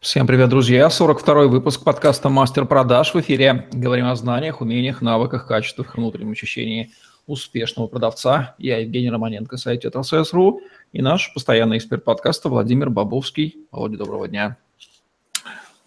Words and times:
Всем 0.00 0.26
привет, 0.26 0.48
друзья! 0.48 0.86
42-й 0.88 1.48
выпуск 1.48 1.84
подкаста 1.84 2.30
«Мастер 2.30 2.64
продаж» 2.64 3.12
в 3.12 3.20
эфире. 3.20 3.68
Говорим 3.70 4.06
о 4.06 4.16
знаниях, 4.16 4.62
умениях, 4.62 5.02
навыках, 5.02 5.46
качествах, 5.46 5.94
внутреннем 5.94 6.30
ощущении 6.30 6.90
успешного 7.26 7.86
продавца. 7.86 8.54
Я 8.56 8.78
Евгений 8.78 9.10
Романенко, 9.10 9.58
сайт 9.58 9.82
ТСС.ру 9.82 10.62
и 10.94 11.02
наш 11.02 11.34
постоянный 11.34 11.76
эксперт 11.76 12.02
подкаста 12.02 12.48
Владимир 12.48 12.88
Бабовский. 12.88 13.58
Володя, 13.70 13.98
доброго 13.98 14.26
дня! 14.26 14.56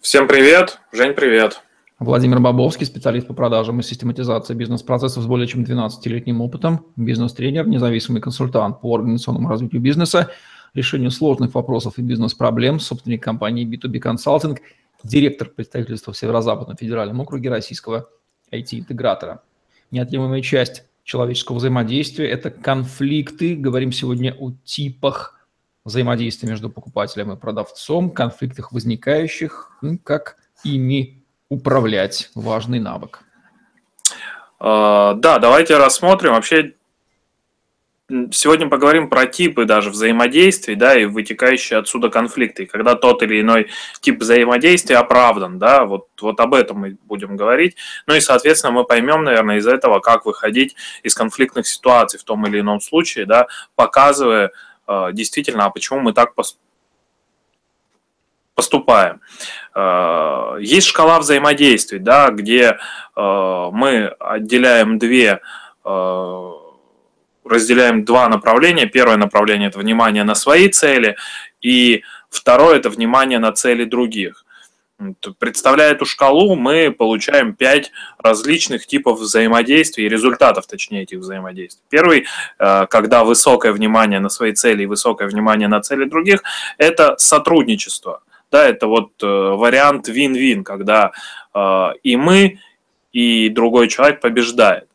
Всем 0.00 0.28
привет! 0.28 0.78
Жень, 0.92 1.14
привет! 1.14 1.62
Владимир 1.98 2.38
Бабовский, 2.38 2.86
специалист 2.86 3.26
по 3.26 3.34
продажам 3.34 3.80
и 3.80 3.82
систематизации 3.82 4.54
бизнес-процессов 4.54 5.24
с 5.24 5.26
более 5.26 5.48
чем 5.48 5.64
12-летним 5.64 6.40
опытом, 6.40 6.86
бизнес-тренер, 6.94 7.66
независимый 7.66 8.22
консультант 8.22 8.80
по 8.80 8.94
организационному 8.94 9.48
развитию 9.48 9.82
бизнеса– 9.82 10.30
решению 10.74 11.10
сложных 11.10 11.54
вопросов 11.54 11.98
и 11.98 12.02
бизнес-проблем, 12.02 12.80
собственник 12.80 13.22
компании 13.22 13.66
B2B 13.66 14.00
Consulting, 14.00 14.58
директор 15.02 15.48
представительства 15.48 16.12
в 16.12 16.16
Северо-Западном 16.16 16.76
федеральном 16.76 17.20
округе 17.20 17.50
российского 17.50 18.08
IT-интегратора. 18.50 19.42
Неотъемлемая 19.90 20.42
часть 20.42 20.84
человеческого 21.04 21.56
взаимодействия– 21.56 22.28
это 22.30 22.50
конфликты. 22.50 23.54
Говорим 23.54 23.92
сегодня 23.92 24.34
о 24.38 24.52
типах 24.64 25.46
взаимодействия 25.84 26.48
между 26.48 26.70
покупателем 26.70 27.32
и 27.32 27.36
продавцом, 27.36 28.10
конфликтах 28.10 28.72
возникающих, 28.72 29.78
как 30.02 30.36
ими 30.64 31.22
управлять. 31.48 32.30
Важный 32.34 32.80
навык. 32.80 33.20
А, 34.58 35.14
да, 35.14 35.38
давайте 35.38 35.76
рассмотрим 35.76 36.32
вообще 36.32 36.74
Сегодня 38.30 38.68
поговорим 38.68 39.08
про 39.08 39.26
типы 39.26 39.64
даже 39.64 39.90
взаимодействий, 39.90 40.76
да, 40.76 40.94
и 40.96 41.04
вытекающие 41.04 41.78
отсюда 41.78 42.10
конфликты. 42.10 42.66
когда 42.66 42.94
тот 42.94 43.22
или 43.22 43.40
иной 43.40 43.70
тип 44.00 44.20
взаимодействия 44.20 44.98
оправдан, 44.98 45.58
да, 45.58 45.84
вот, 45.84 46.06
вот 46.20 46.38
об 46.38 46.54
этом 46.54 46.78
мы 46.78 46.96
будем 47.04 47.36
говорить. 47.36 47.76
Ну 48.06 48.14
и, 48.14 48.20
соответственно, 48.20 48.72
мы 48.72 48.84
поймем, 48.84 49.24
наверное, 49.24 49.56
из 49.56 49.66
этого, 49.66 49.98
как 49.98 50.26
выходить 50.26 50.76
из 51.02 51.14
конфликтных 51.14 51.66
ситуаций 51.66 52.20
в 52.20 52.24
том 52.24 52.46
или 52.46 52.60
ином 52.60 52.80
случае, 52.80 53.26
да, 53.26 53.48
показывая 53.74 54.52
э, 54.86 55.08
действительно, 55.12 55.64
а 55.64 55.70
почему 55.70 56.00
мы 56.00 56.12
так 56.12 56.34
поступаем. 58.54 59.20
Э, 59.74 60.56
есть 60.60 60.86
шкала 60.86 61.18
взаимодействий, 61.18 61.98
да, 61.98 62.30
где 62.30 62.78
э, 63.16 63.68
мы 63.72 64.06
отделяем 64.20 64.98
две 64.98 65.40
э, 65.84 66.50
разделяем 67.44 68.04
два 68.04 68.28
направления. 68.28 68.86
Первое 68.86 69.16
направление– 69.16 69.68
это 69.70 69.78
внимание 69.78 70.24
на 70.24 70.34
свои 70.34 70.68
цели, 70.68 71.16
и 71.60 72.02
второе– 72.30 72.76
это 72.78 72.90
внимание 72.90 73.38
на 73.38 73.52
цели 73.52 73.84
других. 73.84 74.44
Представляя 75.38 75.92
эту 75.92 76.06
шкалу, 76.06 76.54
мы 76.54 76.92
получаем 76.92 77.54
пять 77.54 77.90
различных 78.18 78.86
типов 78.86 79.18
взаимодействий, 79.18 80.08
результатов, 80.08 80.66
точнее, 80.66 81.02
этих 81.02 81.18
взаимодействий. 81.18 81.82
Первый, 81.90 82.26
э, 82.58 82.86
когда 82.86 83.24
высокое 83.24 83.72
внимание 83.72 84.20
на 84.20 84.28
свои 84.28 84.52
цели 84.52 84.84
и 84.84 84.86
высокое 84.86 85.26
внимание 85.28 85.66
на 85.66 85.80
цели 85.80 86.04
других, 86.04 86.42
это 86.78 87.16
сотрудничество. 87.18 88.22
Да, 88.52 88.68
это 88.68 88.86
вот 88.86 89.10
э, 89.20 89.26
вариант 89.26 90.06
вин-вин, 90.06 90.62
когда 90.62 91.10
э, 91.52 91.88
и 92.04 92.16
мы, 92.16 92.60
и 93.12 93.48
другой 93.48 93.88
человек 93.88 94.20
побеждает 94.20 94.88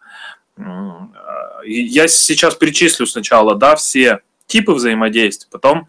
я 1.65 2.07
сейчас 2.07 2.55
перечислю 2.55 3.05
сначала, 3.05 3.55
да, 3.55 3.75
все 3.75 4.21
типы 4.47 4.73
взаимодействия, 4.73 5.47
потом 5.52 5.88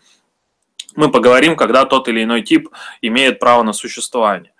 мы 0.97 1.11
поговорим, 1.11 1.57
когда 1.57 1.85
тот 1.85 2.09
или 2.09 2.25
иной 2.25 2.43
тип 2.43 2.69
имеет 3.01 3.39
право 3.39 3.63
на 3.63 3.73
существование. 3.73 4.53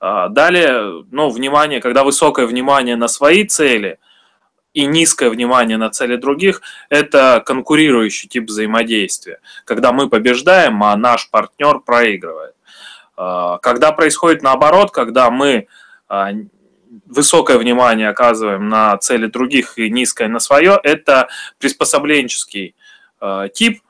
А, 0.00 0.28
далее, 0.28 1.04
ну, 1.10 1.30
внимание, 1.30 1.80
когда 1.80 2.04
высокое 2.04 2.46
внимание 2.46 2.96
на 2.96 3.08
свои 3.08 3.44
цели 3.44 3.98
и 4.74 4.84
низкое 4.84 5.30
внимание 5.30 5.76
на 5.76 5.90
цели 5.90 6.16
других, 6.16 6.60
это 6.88 7.42
конкурирующий 7.44 8.28
тип 8.28 8.44
взаимодействия, 8.44 9.40
когда 9.64 9.92
мы 9.92 10.08
побеждаем, 10.08 10.82
а 10.84 10.96
наш 10.96 11.30
партнер 11.30 11.80
проигрывает. 11.80 12.54
А, 13.16 13.58
когда 13.58 13.92
происходит 13.92 14.42
наоборот, 14.42 14.92
когда 14.92 15.30
мы 15.30 15.66
а, 16.08 16.30
высокое 17.06 17.58
внимание 17.58 18.08
оказываем 18.08 18.68
на 18.68 18.96
цели 18.98 19.26
других 19.26 19.78
и 19.78 19.90
низкое 19.90 20.28
на 20.28 20.40
свое, 20.40 20.78
это 20.82 21.28
приспособленческий 21.58 22.74
э, 23.20 23.48
тип, 23.52 23.82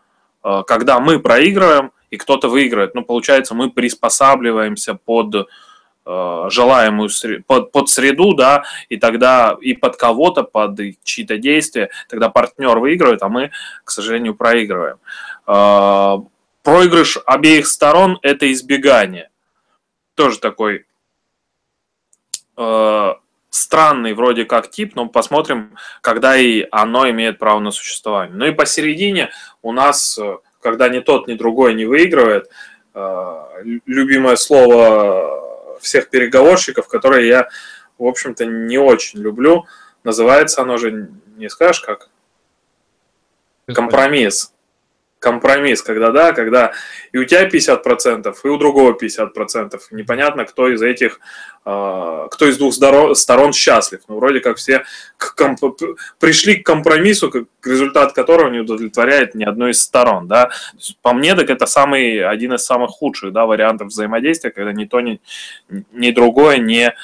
э, 0.45 0.63
когда 0.67 1.01
мы 1.01 1.19
проигрываем 1.19 1.93
и 2.11 2.17
кто-то 2.17 2.49
выигрывает. 2.49 2.95
Ну, 2.95 3.03
получается, 3.03 3.55
мы 3.55 3.71
приспосабливаемся 3.71 4.95
под 4.95 5.49
э, 6.07 6.47
желаемую 6.51 7.11
под, 7.47 7.73
под 7.73 7.89
среду, 7.89 8.35
да, 8.35 8.65
и 8.89 8.97
тогда 8.97 9.57
и 9.61 9.75
под 9.75 9.97
кого-то, 9.97 10.43
под 10.43 10.79
чьи-то 11.03 11.39
действия, 11.39 11.91
тогда 12.09 12.29
партнер 12.29 12.79
выигрывает, 12.79 13.23
а 13.23 13.29
мы, 13.29 13.51
к 13.85 13.91
сожалению, 13.91 14.35
проигрываем. 14.35 14.99
Э, 15.47 16.19
проигрыш 16.63 17.19
обеих 17.27 17.67
сторон– 17.67 18.19
это 18.23 18.51
избегание. 18.53 19.31
Тоже 20.15 20.39
такой 20.39 20.87
э, 22.59 23.15
странный 23.51 24.13
вроде 24.13 24.45
как 24.45 24.71
тип, 24.71 24.95
но 24.95 25.09
посмотрим, 25.09 25.77
когда 26.01 26.37
и 26.37 26.67
оно 26.71 27.09
имеет 27.11 27.39
право 27.39 27.61
на 27.61 27.71
существование. 27.71 28.37
Ну 28.37 28.47
и 28.47 28.53
посередине 28.53 29.31
у 29.63 29.73
нас, 29.73 30.19
э, 30.19 30.37
когда 30.61 30.89
ни 30.89 31.01
тот, 31.01 31.29
ни 31.29 31.35
другой 31.35 31.75
не 31.75 31.87
выигрывает, 31.87 32.51
э, 32.95 33.45
любимое 33.87 34.37
слово 34.37 35.79
всех 35.81 36.11
переговорщиков, 36.11 36.89
которое 36.89 37.25
я, 37.25 37.49
в 37.99 38.05
общем-то, 38.05 38.45
не 38.45 38.79
очень 38.79 39.21
люблю, 39.21 39.67
называется 40.05 40.63
оно 40.63 40.77
же, 40.77 41.09
не 41.37 41.49
скажешь 41.49 41.81
как? 41.81 42.11
Компромисс 43.73 44.53
компромисс, 45.19 45.83
когда 45.83 46.11
да, 46.11 46.33
когда 46.33 46.73
и 47.13 47.19
у 47.19 47.25
тебя 47.25 47.49
50%, 47.49 48.35
и 48.45 48.49
у 48.49 48.57
другого 48.57 48.97
50%. 48.97 49.81
Непонятно, 49.91 50.45
кто 50.45 50.69
из 50.69 50.83
этих, 50.83 51.21
а, 51.65 52.29
кто 52.29 52.47
из 52.47 52.59
двух 52.59 52.75
сторон 52.75 53.53
счастлив. 53.53 54.01
Ну, 54.09 54.17
вроде 54.17 54.41
как 54.41 54.57
все 54.57 54.85
к 55.17 55.35
комп... 55.35 55.81
пришли 56.19 56.57
к 56.57 56.67
компромиссу, 56.67 57.49
результат 57.65 58.13
которого 58.13 58.51
не 58.51 58.61
удовлетворяет 58.61 59.35
ни 59.35 59.45
одной 59.45 59.73
из 59.73 59.83
сторон. 59.83 60.29
Да. 60.29 60.51
По 61.03 61.13
мне, 61.13 61.35
так 61.35 61.51
это 61.51 61.67
самый, 61.67 62.25
один 62.25 62.55
из 62.55 62.65
самых 62.65 62.91
худших 62.91 63.33
да, 63.33 63.47
вариантов 63.47 63.89
взаимодействия, 63.89 64.51
когда 64.51 64.73
ни 64.73 64.85
то, 64.85 65.01
ни, 65.01 65.21
ни 65.93 66.11
другое 66.11 66.59
не 66.59 66.95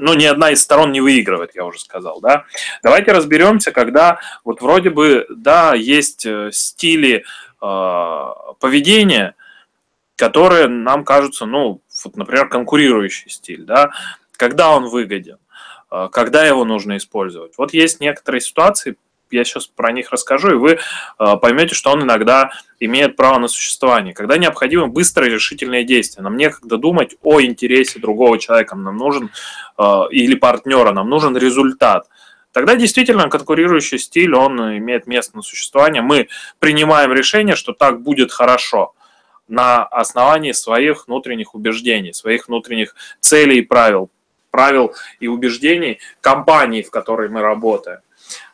ну, 0.00 0.14
ни 0.14 0.24
одна 0.24 0.50
из 0.50 0.62
сторон 0.62 0.92
не 0.92 1.00
выигрывает, 1.00 1.54
я 1.54 1.64
уже 1.64 1.78
сказал, 1.78 2.20
да. 2.20 2.44
Давайте 2.82 3.12
разберемся, 3.12 3.72
когда 3.72 4.18
вот 4.44 4.60
вроде 4.60 4.90
бы, 4.90 5.26
да, 5.30 5.74
есть 5.74 6.26
э, 6.26 6.50
стили 6.52 7.24
э, 7.60 8.26
поведения, 8.58 9.34
которые 10.16 10.68
нам 10.68 11.04
кажутся, 11.04 11.46
ну, 11.46 11.80
вот, 12.04 12.16
например, 12.16 12.48
конкурирующий 12.48 13.30
стиль, 13.30 13.64
да, 13.64 13.90
когда 14.32 14.70
он 14.70 14.86
выгоден, 14.88 15.38
э, 15.90 16.08
когда 16.12 16.44
его 16.44 16.64
нужно 16.64 16.96
использовать. 16.96 17.52
Вот 17.58 17.72
есть 17.72 18.00
некоторые 18.00 18.40
ситуации, 18.40 18.96
я 19.30 19.44
сейчас 19.44 19.66
про 19.66 19.92
них 19.92 20.10
расскажу, 20.10 20.50
и 20.50 20.54
вы 20.54 20.70
э, 20.72 21.36
поймете, 21.40 21.74
что 21.74 21.90
он 21.90 22.02
иногда 22.02 22.50
имеет 22.78 23.16
право 23.16 23.38
на 23.38 23.48
существование. 23.48 24.14
Когда 24.14 24.38
необходимо 24.38 24.86
быстрое 24.86 25.30
решительное 25.30 25.84
действие, 25.84 26.22
нам 26.22 26.36
некогда 26.36 26.76
думать 26.76 27.16
о 27.22 27.40
интересе 27.40 27.98
другого 27.98 28.38
человека, 28.38 28.76
нам 28.76 28.96
нужен 28.96 29.30
э, 29.78 30.02
или 30.10 30.34
партнера, 30.34 30.92
нам 30.92 31.08
нужен 31.08 31.36
результат. 31.36 32.08
Тогда 32.52 32.74
действительно 32.74 33.28
конкурирующий 33.28 33.98
стиль, 33.98 34.34
он 34.34 34.58
имеет 34.78 35.06
место 35.06 35.36
на 35.36 35.42
существование. 35.42 36.02
Мы 36.02 36.28
принимаем 36.58 37.12
решение, 37.12 37.54
что 37.54 37.72
так 37.72 38.00
будет 38.02 38.32
хорошо 38.32 38.94
на 39.46 39.84
основании 39.84 40.52
своих 40.52 41.06
внутренних 41.06 41.54
убеждений, 41.54 42.12
своих 42.12 42.48
внутренних 42.48 42.94
целей 43.20 43.58
и 43.58 43.62
правил, 43.62 44.10
правил 44.50 44.94
и 45.18 45.28
убеждений 45.28 45.98
компании, 46.20 46.82
в 46.82 46.90
которой 46.90 47.28
мы 47.28 47.40
работаем. 47.40 48.00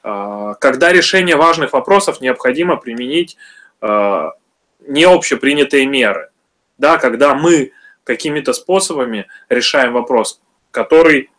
А, 0.02 0.54
когда 0.54 0.92
решение 0.92 1.36
важных 1.36 1.72
вопросов 1.72 2.20
необходимо 2.20 2.76
применить 2.76 3.36
а, 3.80 4.32
не 4.80 5.04
общепринятые 5.04 5.86
меры. 5.86 6.30
Да, 6.78 6.98
когда 6.98 7.34
мы 7.34 7.72
какими-то 8.04 8.52
способами 8.52 9.26
решаем 9.48 9.94
вопрос, 9.94 10.40
который, 10.70 11.30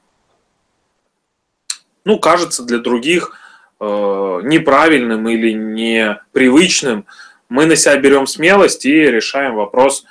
ну, 2.04 2.19
кажется 2.19 2.63
для 2.63 2.80
других 2.80 3.38
э, 3.80 3.86
неправильным 3.86 5.30
или 5.30 5.54
непривычным, 5.54 7.06
мы 7.50 7.66
на 7.66 7.75
себя 7.75 7.95
берем 7.98 8.28
смелость 8.28 8.86
и 8.86 8.94
решаем 8.94 9.56
вопрос 9.56 10.06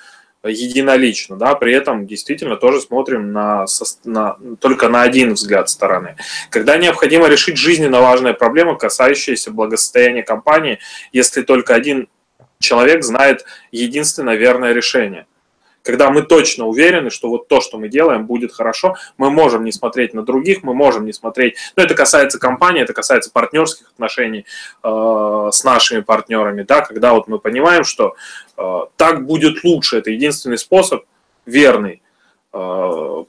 единолично, 0.49 1.37
да, 1.37 1.55
при 1.55 1.75
этом 1.75 2.07
действительно 2.07 2.57
тоже 2.57 2.81
смотрим 2.81 3.33
на, 3.33 3.67
на, 4.05 4.37
только 4.61 4.89
на 4.89 5.03
один 5.03 5.35
взгляд 5.35 5.69
стороны. 5.69 6.17
Когда 6.51 6.77
необходимо 6.77 7.29
решить 7.29 7.57
жизненно 7.57 8.01
важные 8.01 8.35
проблемы, 8.35 8.77
касающиеся 8.77 9.51
благосостояния 9.51 10.23
компании, 10.23 10.79
если 11.13 11.43
только 11.43 11.75
один 11.75 12.09
человек 12.59 13.05
знает 13.05 13.45
единственное 13.71 14.37
верное 14.37 14.73
решение. 14.73 15.27
Когда 15.87 16.11
мы 16.11 16.23
точно 16.23 16.67
уверены, 16.67 17.11
что 17.11 17.29
вот 17.29 17.47
то, 17.47 17.61
что 17.61 17.79
мы 17.79 17.89
делаем, 17.89 18.27
будет 18.27 18.53
хорошо, 18.53 18.97
мы 19.19 19.31
можем 19.31 19.63
не 19.63 19.71
смотреть 19.71 20.15
на 20.15 20.23
других, 20.23 20.65
мы 20.65 20.75
можем 20.75 21.07
не 21.07 21.13
смотреть. 21.13 21.57
Ну, 21.77 21.85
это 21.85 21.95
касается 21.95 22.41
компании, 22.41 22.83
это 22.83 22.93
касается 22.93 23.31
партнерских 23.31 23.87
отношений 23.93 24.47
э, 24.83 25.49
с 25.53 25.63
нашими 25.63 26.01
партнерами, 26.01 26.63
да, 26.63 26.81
когда 26.81 27.15
вот 27.15 27.29
мы 27.29 27.39
понимаем, 27.39 27.85
что 27.85 28.17
э, 28.57 28.81
так 28.97 29.27
будет 29.27 29.63
лучше, 29.63 29.99
это 29.99 30.11
единственный 30.11 30.59
способ 30.59 31.05
верный 31.47 32.03
э, 32.53 33.25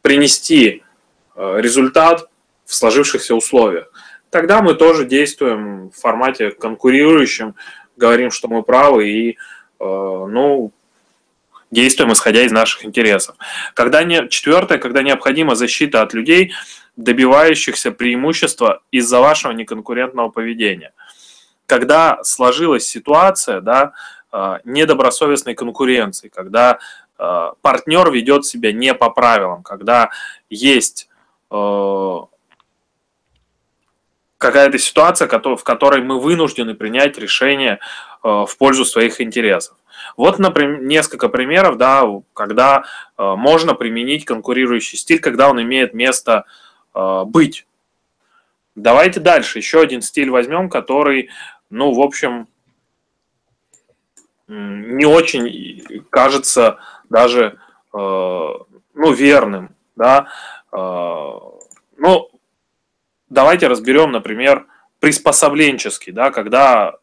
принести 0.00 0.84
э, 1.34 1.56
результат 1.58 2.28
в 2.66 2.74
сложившихся 2.74 3.34
условиях. 3.34 3.90
Тогда 4.30 4.62
мы 4.62 4.74
тоже 4.74 5.06
действуем 5.06 5.90
в 5.90 6.00
формате 6.00 6.52
конкурирующем, 6.52 7.56
говорим, 7.96 8.30
что 8.30 8.46
мы 8.46 8.62
правы 8.62 9.08
и, 9.08 9.30
э, 9.30 9.34
ну, 9.80 10.70
действуем 11.70 12.12
исходя 12.12 12.42
из 12.42 12.52
наших 12.52 12.84
интересов. 12.84 13.36
Когда 13.74 14.02
не, 14.02 14.28
четвертое, 14.28 14.78
когда 14.78 15.02
необходима 15.02 15.54
защита 15.54 16.02
от 16.02 16.14
людей, 16.14 16.52
добивающихся 16.96 17.92
преимущества 17.92 18.82
из-за 18.90 19.20
вашего 19.20 19.52
неконкурентного 19.52 20.28
поведения. 20.28 20.92
Когда 21.66 22.22
сложилась 22.24 22.86
ситуация 22.86 23.60
да, 23.60 23.92
э, 24.32 24.58
недобросовестной 24.64 25.54
конкуренции, 25.54 26.28
когда 26.28 26.78
э, 27.18 27.52
партнер 27.62 28.10
ведет 28.10 28.44
себя 28.44 28.72
не 28.72 28.94
по 28.94 29.10
правилам, 29.10 29.62
когда 29.62 30.10
есть 30.48 31.08
какая-то 34.40 34.78
ситуация, 34.78 35.28
в 35.28 35.64
которой 35.64 36.00
мы 36.00 36.20
вынуждены 36.20 36.74
принять 36.74 37.18
решение 37.18 37.80
в 38.22 38.50
пользу 38.58 38.84
своих 38.84 39.20
интересов. 39.20 39.76
Вот, 40.16 40.38
например, 40.38 40.82
несколько 40.82 41.28
примеров, 41.28 41.76
да, 41.76 42.04
когда 42.34 42.84
э, 43.16 43.34
можно 43.36 43.74
применить 43.74 44.24
конкурирующий 44.24 44.98
стиль, 44.98 45.20
когда 45.20 45.50
он 45.50 45.60
имеет 45.62 45.94
место 45.94 46.44
э, 46.94 47.24
быть. 47.24 47.66
Давайте 48.74 49.20
дальше. 49.20 49.58
Еще 49.58 49.80
один 49.80 50.00
стиль 50.02 50.30
возьмем, 50.30 50.70
который, 50.70 51.28
ну, 51.70 51.92
в 51.92 52.00
общем, 52.00 52.48
не 54.48 55.04
очень 55.04 56.04
кажется 56.10 56.78
даже, 57.08 57.58
ну, 57.92 58.66
верным, 58.94 59.74
да. 59.96 60.28
Ну, 60.72 62.30
давайте 63.28 63.66
разберем, 63.68 64.12
например, 64.12 64.66
приспособленческий, 64.98 66.12
да, 66.12 66.30
когда, 66.30 66.96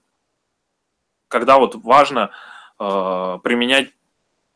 когда 1.28 1.58
вот 1.58 1.76
важно 1.76 2.32
э, 2.80 3.40
применять 3.44 3.90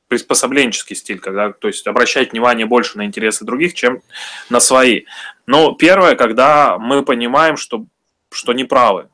приспособленческий 0.08 0.96
стиль, 0.96 1.20
когда, 1.20 1.54
то 1.54 1.68
есть 1.70 1.88
обращать 1.88 2.34
внимание 2.34 2.66
больше 2.66 2.98
на 2.98 3.06
интересы 3.06 3.46
других, 3.46 3.74
чем 3.74 4.02
на 4.50 4.60
свои. 4.60 5.06
Но 5.46 5.72
первое, 5.72 6.16
когда 6.16 6.78
мы 6.78 7.04
понимаем, 7.04 7.56
что, 7.56 7.86
что 8.30 8.52
неправы, 8.52 9.08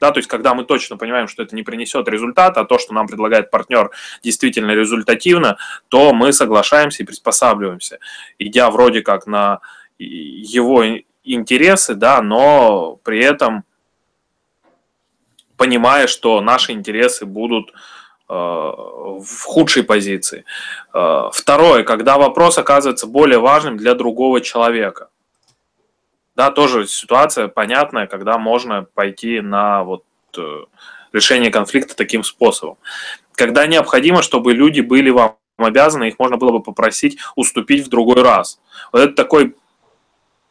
да, 0.00 0.12
то 0.12 0.18
есть 0.18 0.28
когда 0.28 0.54
мы 0.54 0.64
точно 0.64 0.96
понимаем, 0.96 1.26
что 1.26 1.42
это 1.42 1.56
не 1.56 1.64
принесет 1.64 2.06
результата, 2.08 2.60
а 2.60 2.64
то, 2.64 2.78
что 2.78 2.94
нам 2.94 3.08
предлагает 3.08 3.50
партнер, 3.50 3.90
действительно 4.22 4.72
результативно, 4.72 5.56
то 5.88 6.12
мы 6.12 6.32
соглашаемся 6.32 7.02
и 7.02 7.06
приспосабливаемся, 7.06 7.98
идя 8.38 8.70
вроде 8.70 9.02
как 9.02 9.26
на 9.26 9.60
его 9.98 10.84
интересы, 11.24 11.94
да, 11.94 12.22
но 12.22 13.00
при 13.02 13.24
этом 13.24 13.64
понимая, 15.56 16.06
что 16.06 16.40
наши 16.40 16.72
интересы 16.72 17.26
будут 17.26 17.70
э, 17.70 17.72
в 18.34 19.42
худшей 19.44 19.82
позиции. 19.82 20.44
Э, 20.92 21.30
второе, 21.32 21.84
когда 21.84 22.18
вопрос 22.18 22.58
оказывается 22.58 23.06
более 23.06 23.38
важным 23.38 23.76
для 23.76 23.94
другого 23.94 24.40
человека. 24.40 25.08
Да, 26.36 26.50
тоже 26.50 26.86
ситуация 26.86 27.48
понятная, 27.48 28.06
когда 28.06 28.38
можно 28.38 28.86
пойти 28.94 29.40
на 29.40 29.84
вот 29.84 30.04
э, 30.36 30.64
решение 31.12 31.50
конфликта 31.50 31.94
таким 31.94 32.24
способом. 32.24 32.76
Когда 33.34 33.66
необходимо, 33.66 34.22
чтобы 34.22 34.52
люди 34.52 34.80
были 34.80 35.10
вам 35.10 35.36
обязаны, 35.56 36.08
их 36.08 36.18
можно 36.18 36.36
было 36.36 36.50
бы 36.52 36.62
попросить 36.62 37.18
уступить 37.36 37.86
в 37.86 37.88
другой 37.88 38.22
раз. 38.22 38.60
Вот 38.92 39.00
это 39.00 39.14
такой 39.14 39.54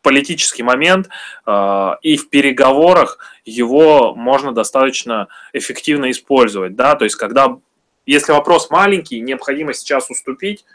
политический 0.03 0.61
момент, 0.61 1.09
э, 1.47 1.91
и 2.03 2.17
в 2.17 2.29
переговорах 2.29 3.17
его 3.45 4.13
можно 4.13 4.51
достаточно 4.51 5.27
эффективно 5.53 6.11
использовать. 6.11 6.75
Да? 6.75 6.95
То 6.95 7.05
есть, 7.05 7.15
когда, 7.15 7.57
если 8.05 8.31
вопрос 8.33 8.69
маленький, 8.69 9.19
необходимо 9.19 9.73
сейчас 9.73 10.11
уступить, 10.11 10.65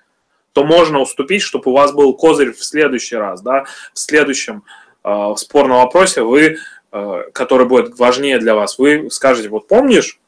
то 0.53 0.65
можно 0.65 0.99
уступить, 0.99 1.43
чтобы 1.43 1.71
у 1.71 1.75
вас 1.75 1.93
был 1.93 2.15
козырь 2.15 2.53
в 2.53 2.65
следующий 2.65 3.17
раз. 3.17 3.43
Да? 3.43 3.65
В 3.95 3.99
следующем 3.99 4.65
э, 5.05 5.35
спорном 5.37 5.79
вопросе 5.79 6.23
вы, 6.23 6.57
э, 6.91 7.23
который 7.33 7.67
будет 7.67 7.97
важнее 7.99 8.39
для 8.39 8.57
вас, 8.57 8.79
вы 8.79 9.09
скажете, 9.11 9.51
вот 9.51 9.69
помнишь, 9.69 10.19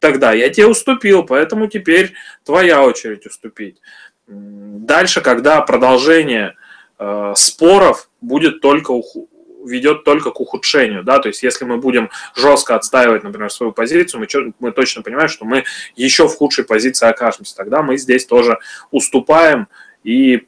тогда 0.00 0.32
я 0.32 0.50
тебе 0.50 0.66
уступил, 0.66 1.22
поэтому 1.22 1.68
теперь 1.68 2.12
твоя 2.44 2.82
очередь 2.82 3.24
уступить. 3.24 3.80
Дальше, 4.26 5.20
когда 5.20 5.60
продолжение 5.60 6.56
споров 7.34 8.08
будет 8.20 8.60
только 8.60 8.92
ведет 9.64 10.04
только 10.04 10.30
к 10.30 10.40
ухудшению, 10.40 11.02
да, 11.02 11.18
то 11.18 11.28
есть 11.28 11.42
если 11.42 11.64
мы 11.64 11.78
будем 11.78 12.10
жестко 12.34 12.74
отстаивать, 12.74 13.22
например, 13.22 13.50
свою 13.50 13.72
позицию, 13.72 14.20
мы, 14.20 14.52
мы 14.58 14.72
точно 14.72 15.02
понимаем, 15.02 15.28
что 15.28 15.44
мы 15.44 15.64
еще 15.96 16.28
в 16.28 16.34
худшей 16.34 16.64
позиции 16.64 17.08
окажемся, 17.08 17.56
тогда 17.56 17.82
мы 17.82 17.96
здесь 17.96 18.26
тоже 18.26 18.58
уступаем 18.90 19.68
и 20.04 20.46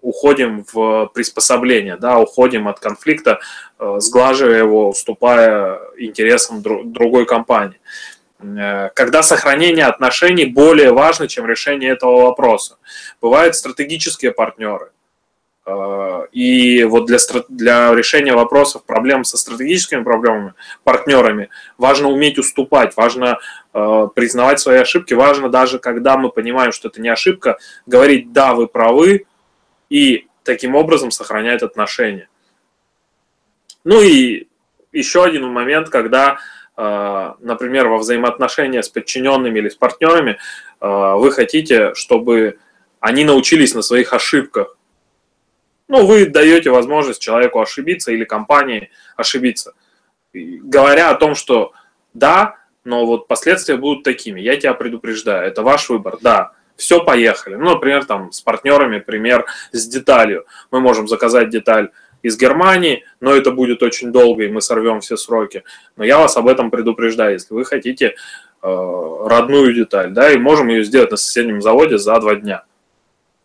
уходим 0.00 0.64
в 0.70 1.10
приспособление, 1.14 1.96
да, 1.96 2.18
уходим 2.18 2.68
от 2.68 2.78
конфликта, 2.78 3.40
э, 3.78 3.96
сглаживая 3.98 4.58
его, 4.58 4.90
уступая 4.90 5.80
интересам 5.98 6.62
другой 6.62 7.24
компании. 7.24 7.80
Э, 8.38 8.90
когда 8.94 9.22
сохранение 9.22 9.86
отношений 9.86 10.44
более 10.44 10.92
важно, 10.92 11.26
чем 11.26 11.46
решение 11.46 11.90
этого 11.90 12.24
вопроса. 12.24 12.76
Бывают 13.22 13.56
стратегические 13.56 14.32
партнеры, 14.32 14.90
Э, 14.90 15.03
и 15.66 16.84
вот 16.84 17.06
для, 17.06 17.18
для 17.48 17.94
решения 17.94 18.34
вопросов, 18.34 18.84
проблем 18.84 19.24
со 19.24 19.38
стратегическими 19.38 20.02
проблемами, 20.02 20.52
партнерами, 20.82 21.48
важно 21.78 22.08
уметь 22.08 22.38
уступать, 22.38 22.94
важно 22.96 23.38
э, 23.72 24.08
признавать 24.14 24.60
свои 24.60 24.78
ошибки, 24.78 25.14
важно 25.14 25.48
даже, 25.48 25.78
когда 25.78 26.18
мы 26.18 26.30
понимаем, 26.30 26.72
что 26.72 26.88
это 26.88 27.00
не 27.00 27.08
ошибка, 27.08 27.56
говорить 27.86 28.32
«да, 28.32 28.52
вы 28.52 28.66
правы» 28.66 29.24
и 29.88 30.26
таким 30.42 30.74
образом 30.74 31.10
сохранять 31.10 31.62
отношения. 31.62 32.28
Ну 33.84 34.02
и 34.02 34.48
еще 34.92 35.24
один 35.24 35.48
момент, 35.48 35.88
когда, 35.88 36.38
э, 36.76 37.32
например, 37.40 37.88
во 37.88 37.96
взаимоотношения 37.96 38.82
с 38.82 38.90
подчиненными 38.90 39.60
или 39.60 39.70
с 39.70 39.76
партнерами 39.76 40.38
э, 40.80 40.86
вы 41.16 41.32
хотите, 41.32 41.94
чтобы 41.94 42.58
они 43.00 43.24
научились 43.24 43.74
на 43.74 43.80
своих 43.80 44.12
ошибках, 44.12 44.76
ну, 45.88 46.06
вы 46.06 46.26
даете 46.26 46.70
возможность 46.70 47.20
человеку 47.20 47.60
ошибиться 47.60 48.12
или 48.12 48.24
компании 48.24 48.90
ошибиться, 49.16 49.74
говоря 50.32 51.10
о 51.10 51.14
том, 51.14 51.34
что 51.34 51.72
да, 52.14 52.56
но 52.84 53.06
вот 53.06 53.28
последствия 53.28 53.76
будут 53.76 54.04
такими, 54.04 54.40
я 54.40 54.56
тебя 54.56 54.74
предупреждаю, 54.74 55.46
это 55.46 55.62
ваш 55.62 55.88
выбор, 55.88 56.18
да, 56.20 56.52
все, 56.76 57.04
поехали. 57.04 57.54
Ну, 57.54 57.70
например, 57.70 58.04
там 58.04 58.32
с 58.32 58.40
партнерами, 58.40 58.98
пример 58.98 59.46
с 59.72 59.86
деталью. 59.86 60.44
Мы 60.70 60.80
можем 60.80 61.06
заказать 61.06 61.50
деталь 61.50 61.90
из 62.22 62.36
Германии, 62.38 63.04
но 63.20 63.32
это 63.32 63.52
будет 63.52 63.82
очень 63.82 64.10
долго, 64.10 64.44
и 64.44 64.50
мы 64.50 64.60
сорвем 64.60 65.00
все 65.00 65.16
сроки. 65.16 65.62
Но 65.96 66.04
я 66.04 66.18
вас 66.18 66.36
об 66.36 66.48
этом 66.48 66.70
предупреждаю, 66.70 67.34
если 67.34 67.54
вы 67.54 67.64
хотите 67.64 68.06
э, 68.06 68.14
родную 68.62 69.74
деталь, 69.74 70.10
да, 70.10 70.32
и 70.32 70.38
можем 70.38 70.68
ее 70.68 70.84
сделать 70.84 71.10
на 71.10 71.16
соседнем 71.16 71.60
заводе 71.60 71.98
за 71.98 72.18
два 72.18 72.34
дня. 72.34 72.64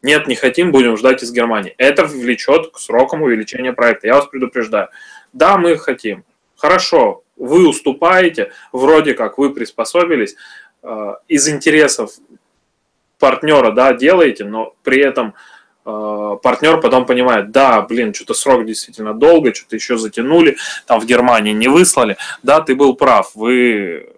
Нет, 0.02 0.28
не 0.28 0.36
хотим, 0.36 0.72
будем 0.72 0.98
ждать 0.98 1.24
из 1.24 1.32
Германии. 1.32 1.76
Это 1.78 2.06
влечет 2.06 2.72
к 2.72 2.80
срокам 2.80 3.22
увеличения 3.22 3.74
проекта. 3.74 4.08
Я 4.08 4.16
вас 4.16 4.28
предупреждаю. 4.28 4.90
Да, 5.34 5.58
мы 5.58 5.78
хотим. 5.78 6.24
Хорошо, 6.56 7.24
вы 7.36 7.68
уступаете, 7.68 8.52
вроде 8.72 9.14
как 9.14 9.38
вы 9.38 9.54
приспособились, 9.54 10.36
э, 10.84 11.14
из 11.28 11.48
интересов 11.48 12.12
партнера, 13.18 13.72
да, 13.72 13.94
делаете, 13.94 14.46
но 14.46 14.74
при 14.84 15.02
этом 15.02 15.34
э, 15.86 16.38
партнер 16.42 16.80
потом 16.80 17.06
понимает, 17.06 17.52
да, 17.52 17.82
блин, 17.82 18.14
что-то 18.14 18.34
срок 18.34 18.66
действительно 18.66 19.14
долго, 19.14 19.54
что-то 19.54 19.76
еще 19.76 19.98
затянули, 19.98 20.58
там 20.86 21.00
в 21.00 21.06
Германии 21.06 21.54
не 21.54 21.68
выслали, 21.68 22.18
да, 22.44 22.62
ты 22.62 22.76
был 22.76 22.96
прав, 22.96 23.32
вы 23.36 24.14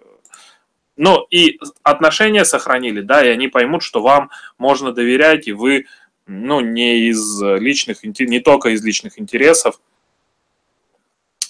ну 0.96 1.26
и 1.30 1.58
отношения 1.82 2.44
сохранили, 2.44 3.00
да, 3.00 3.24
и 3.24 3.28
они 3.28 3.48
поймут, 3.48 3.82
что 3.82 4.02
вам 4.02 4.30
можно 4.58 4.92
доверять, 4.92 5.48
и 5.48 5.52
вы, 5.52 5.86
ну, 6.26 6.60
не 6.60 7.08
из 7.08 7.42
личных, 7.42 8.02
не 8.02 8.40
только 8.40 8.70
из 8.70 8.84
личных 8.84 9.18
интересов 9.18 9.80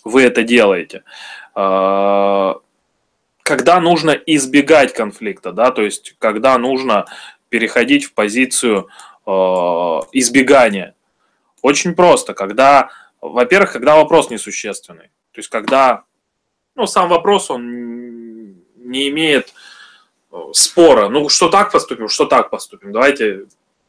вы 0.04 0.22
это 0.22 0.42
делаете. 0.42 1.04
А, 1.54 2.56
когда 3.42 3.80
нужно 3.80 4.11
избегать 4.11 4.92
конфликта, 4.94 5.52
да, 5.52 5.70
то 5.70 5.82
есть 5.82 6.14
когда 6.18 6.56
нужно 6.58 7.06
переходить 7.52 8.06
в 8.06 8.14
позицию 8.14 8.88
э, 9.26 9.30
избегания. 9.30 10.94
Очень 11.61 11.94
просто, 11.94 12.32
когда, 12.32 12.88
во-первых, 13.20 13.72
когда 13.72 13.96
вопрос 13.96 14.30
несущественный, 14.30 15.11
то 15.32 15.38
есть 15.38 15.50
когда, 15.50 16.04
ну, 16.75 16.87
сам 16.87 17.11
вопрос, 17.11 17.50
он 17.50 18.12
не 18.92 19.08
имеет 19.08 19.52
э, 20.30 20.37
спора, 20.52 21.08
ну, 21.08 21.28
что 21.28 21.49
так 21.49 21.72
поступим, 21.72 22.08
что 22.08 22.26
так 22.26 22.50
поступим, 22.50 22.92
давайте 22.92 23.46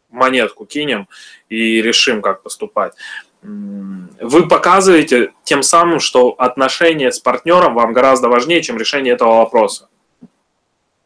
монетку 0.10 0.66
кинем 0.66 1.08
и 1.50 1.82
решим, 1.82 2.22
как 2.22 2.42
поступать. 2.42 2.94
Вы 3.42 4.48
показываете 4.48 5.34
тем 5.44 5.64
самым, 5.64 6.00
что 6.00 6.30
отношения 6.30 7.12
с 7.12 7.20
партнером 7.20 7.76
вам 7.76 7.92
гораздо 7.92 8.30
важнее, 8.30 8.62
чем 8.62 8.78
решение 8.78 9.14
этого 9.14 9.38
вопроса. 9.40 9.90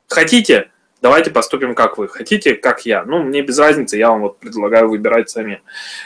Хотите, 0.07 0.69
давайте 1.01 1.31
поступим 1.31 1.73
как 1.73 1.97
вы. 1.97 2.07
Хотите, 2.07 2.53
как 2.53 2.85
я. 2.85 3.03
Ну, 3.05 3.23
мне 3.23 3.41
без 3.41 3.57
разницы, 3.57 3.97
я 3.97 4.11
вам 4.11 4.21
вот 4.21 4.39
предлагаю 4.39 4.89
выбирать 4.89 5.29
сами. 5.29 5.63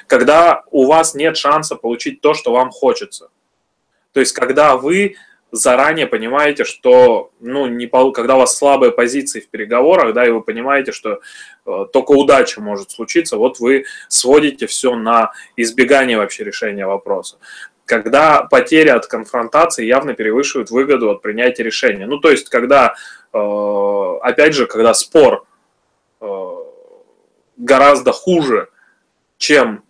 Когда 0.08 0.64
у 0.72 0.86
вас 0.86 1.16
нет 1.16 1.36
шанса 1.36 1.76
получить 1.76 2.22
то, 2.22 2.34
что 2.34 2.54
вам 2.54 2.70
хочется. 2.70 3.30
То 4.14 4.22
есть, 4.22 4.34
когда 4.34 4.78
вы 4.78 5.16
заранее 5.52 6.08
понимаете, 6.08 6.64
что, 6.64 7.32
ну, 7.40 7.68
не 7.68 7.88
пол... 7.88 8.12
когда 8.12 8.36
у 8.36 8.40
вас 8.40 8.58
слабые 8.58 8.92
позиции 8.92 9.40
в 9.40 9.50
переговорах, 9.50 10.14
да, 10.14 10.26
и 10.26 10.32
вы 10.32 10.42
понимаете, 10.42 10.92
что 10.92 11.20
э, 11.66 11.86
только 11.92 12.12
удача 12.12 12.62
может 12.62 12.92
случиться, 12.92 13.38
вот 13.38 13.60
вы 13.60 13.86
сводите 14.08 14.66
все 14.68 14.96
на 14.96 15.32
избегание 15.58 16.18
вообще 16.18 16.44
решения 16.44 16.86
вопроса. 16.86 17.38
Когда 17.86 18.44
потеря 18.44 18.96
от 18.96 19.08
конфронтации 19.08 19.86
явно 19.86 20.14
перевышивает 20.14 20.72
выгоду 20.72 21.12
от 21.12 21.22
принятия 21.22 21.64
решения. 21.64 22.06
Ну, 22.08 22.20
то 22.20 22.32
есть, 22.32 22.48
когда, 22.50 22.96
э, 23.34 24.18
опять 24.22 24.54
же, 24.54 24.66
когда 24.66 24.94
спор 24.94 25.46
э, 26.22 26.52
гораздо 27.58 28.14
хуже, 28.14 28.70
чем 29.38 29.84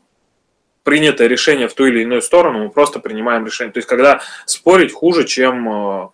принятое 0.84 1.28
решение 1.28 1.68
в 1.68 1.74
ту 1.74 1.86
или 1.86 2.02
иную 2.02 2.22
сторону, 2.22 2.60
мы 2.60 2.70
просто 2.70 3.00
принимаем 3.00 3.46
решение. 3.46 3.74
То 3.74 3.80
есть, 3.80 3.88
когда 3.88 4.22
спорить 4.46 4.94
хуже, 4.94 5.26
чем 5.26 5.70
э, 5.70 6.08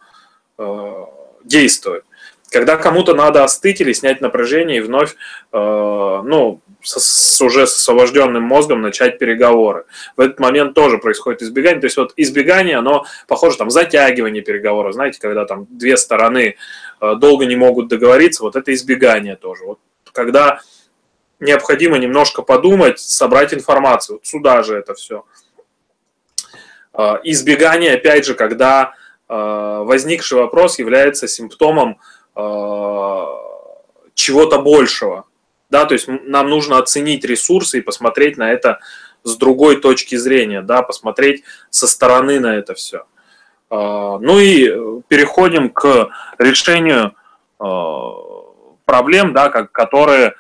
э, 0.58 1.06
действовать. 1.44 2.04
Когда 2.50 2.78
кому-то 2.78 3.14
надо 3.14 3.44
остыть 3.44 3.82
или 3.82 3.92
снять 3.92 4.22
напряжение 4.22 4.78
и 4.78 4.82
вновь, 4.82 5.16
э, 5.52 5.58
ну, 5.58 6.62
с, 6.82 7.00
с 7.00 7.42
уже 7.42 7.68
с 7.68 7.76
освобожденным 7.76 8.44
мозгом 8.44 8.82
начать 8.82 9.20
переговоры. 9.20 9.86
В 10.16 10.22
этот 10.22 10.40
момент 10.40 10.74
тоже 10.74 10.98
происходит 10.98 11.42
избегание. 11.42 11.82
То 11.82 11.88
есть 11.88 11.98
вот 11.98 12.14
избегание, 12.16 12.78
оно 12.78 13.06
похоже 13.28 13.58
там 13.58 13.70
затягивание 13.70 14.42
переговоров. 14.42 14.94
Знаете, 14.94 15.20
когда 15.20 15.46
там 15.46 15.68
две 15.70 15.98
стороны 15.98 16.56
э, 17.02 17.16
долго 17.16 17.46
не 17.46 17.56
могут 17.56 17.90
договориться, 17.90 18.44
вот 18.44 18.56
это 18.56 18.74
избегание 18.74 19.36
тоже. 19.36 19.66
Вот 19.66 19.80
когда 20.14 20.62
необходимо 21.40 21.98
немножко 21.98 22.42
подумать, 22.42 23.00
собрать 23.00 23.54
информацию. 23.54 24.18
Вот 24.18 24.26
сюда 24.26 24.64
же 24.64 24.76
это 24.78 24.94
все. 24.94 25.24
А, 26.94 27.20
избегание, 27.24 27.94
опять 27.94 28.26
же, 28.26 28.34
когда 28.34 28.94
а, 29.28 29.84
возникший 29.84 30.40
вопрос 30.40 30.80
является 30.80 31.28
симптомом 31.28 32.00
а, 32.36 33.28
чего-то 34.14 34.60
большего. 34.60 35.26
Да, 35.70 35.86
то 35.86 35.94
есть 35.94 36.08
нам 36.08 36.50
нужно 36.50 36.78
оценить 36.78 37.26
ресурсы 37.26 37.80
и 37.80 37.82
посмотреть 37.82 38.38
на 38.38 38.52
это 38.52 38.80
с 39.24 39.36
другой 39.36 39.82
точки 39.82 40.16
зрения, 40.16 40.62
да, 40.62 40.82
посмотреть 40.82 41.44
со 41.70 41.88
стороны 41.88 42.40
на 42.40 42.56
это 42.56 42.74
все. 42.74 43.04
Ну 43.70 44.40
и 44.40 45.02
переходим 45.10 45.70
к 45.70 46.08
решению 46.38 47.16
проблем, 48.86 49.34
да, 49.34 49.50
которые 49.50 50.36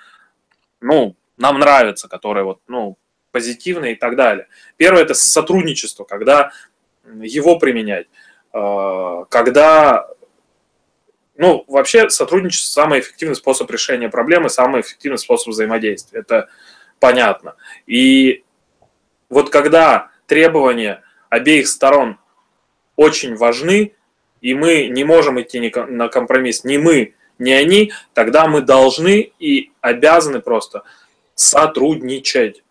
ну, 0.81 1.15
нам 1.38 1.60
нравятся, 1.60 2.07
которые 2.07 2.43
вот, 2.43 2.62
ну, 2.67 2.98
позитивные 3.31 3.93
и 3.93 3.96
так 3.96 4.15
далее. 4.15 4.48
Первое– 4.77 5.01
это 5.03 5.13
сотрудничество, 5.13 6.03
когда 6.03 6.51
его 7.22 7.60
применять, 7.60 8.07
а, 8.51 9.25
когда, 9.25 10.07
ну, 11.36 11.63
вообще 11.67 12.10
сотрудничество– 12.10 12.81
самый 12.81 13.00
эффективный 13.00 13.36
способ 13.36 13.69
решения 13.69 14.10
проблемы, 14.10 14.50
самый 14.50 14.81
эффективный 14.81 15.19
способ 15.19 15.50
взаимодействия, 15.50 16.22
это 16.22 16.50
понятно. 17.00 17.55
И 17.86 18.43
вот 19.29 19.50
когда 19.50 20.10
требования 20.25 21.03
обеих 21.29 21.67
сторон 21.67 22.17
очень 22.96 23.36
важны, 23.36 23.93
и 24.41 24.53
мы 24.53 24.88
не 24.88 25.03
можем 25.03 25.41
идти 25.41 25.72
на 25.88 26.07
компромисс, 26.10 26.63
не 26.63 26.77
мы, 26.77 27.13
не 27.39 27.53
они, 27.53 27.91
тогда 28.13 28.48
мы 28.48 28.62
должны 28.62 29.32
и 29.39 29.72
обязаны 29.82 30.41
просто 30.41 30.84
сотрудничать, 31.36 32.63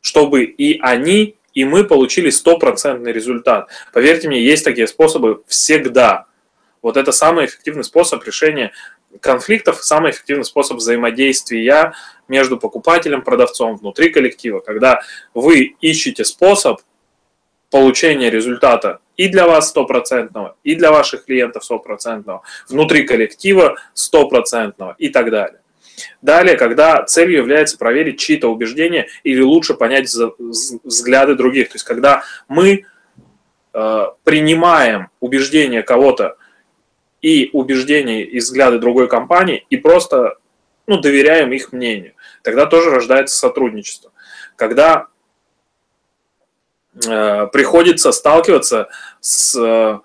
чтобы 0.00 0.44
и 0.44 0.78
они, 0.80 1.36
и 1.54 1.64
мы 1.64 1.84
получили 1.84 2.30
стопроцентный 2.30 3.12
результат. 3.12 3.68
Поверьте 3.92 4.28
мне, 4.28 4.42
есть 4.42 4.64
такие 4.64 4.86
способы 4.86 5.42
всегда. 5.46 6.26
Вот 6.82 6.96
это 6.96 7.10
самый 7.10 7.46
эффективный 7.46 7.84
способ 7.84 8.24
решения 8.24 8.72
конфликтов, 9.20 9.82
самый 9.82 10.12
эффективный 10.12 10.44
способ 10.44 10.76
взаимодействия 10.76 11.92
между 12.28 12.58
покупателем, 12.58 13.22
продавцом 13.22 13.76
внутри 13.76 14.10
коллектива, 14.10 14.60
когда 14.60 15.00
вы 15.34 15.76
ищете 15.80 16.24
способ 16.24 16.80
получения 17.70 18.30
результата 18.30 19.00
и 19.16 19.28
для 19.28 19.46
вас 19.46 19.68
стопроцентного, 19.68 20.56
и 20.64 20.74
для 20.74 20.90
ваших 20.90 21.24
клиентов 21.24 21.64
стопроцентного, 21.64 22.42
внутри 22.68 23.04
коллектива 23.04 23.76
стопроцентного 23.94 24.94
и 24.98 25.08
так 25.08 25.30
далее. 25.30 25.60
Далее, 26.22 26.56
когда 26.56 27.02
целью 27.02 27.38
является 27.38 27.76
проверить 27.76 28.20
чьи-то 28.20 28.48
убеждения 28.48 29.08
или 29.24 29.40
лучше 29.40 29.74
понять 29.74 30.08
взгляды 30.38 31.34
других. 31.34 31.68
То 31.68 31.74
есть, 31.74 31.84
когда 31.84 32.22
мы 32.46 32.84
э, 33.74 34.04
принимаем 34.22 35.08
убеждения 35.18 35.82
кого-то 35.82 36.36
и 37.20 37.50
убеждения 37.52 38.22
и 38.22 38.38
взгляды 38.38 38.78
другой 38.78 39.08
компании 39.08 39.66
и 39.70 39.76
просто 39.76 40.38
ну, 40.86 41.00
доверяем 41.00 41.52
их 41.52 41.72
мнению, 41.72 42.14
тогда 42.42 42.66
тоже 42.66 42.90
рождается 42.90 43.36
сотрудничество. 43.36 44.12
Когда 44.54 45.08
приходится 46.94 48.12
сталкиваться 48.12 48.88
с 49.20 49.54
э, 49.56 49.98